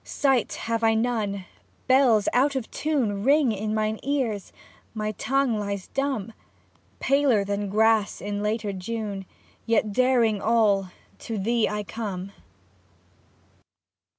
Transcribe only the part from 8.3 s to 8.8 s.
later